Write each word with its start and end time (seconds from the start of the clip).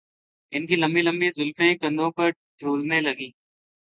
ان 0.53 0.65
کی 0.67 0.75
لمبی 0.75 1.01
لمبی 1.01 1.29
زلفیں 1.31 1.73
کندھوں 1.75 2.09
پر 2.11 2.29
جھولنے 2.59 2.99
لگیں 3.01 3.29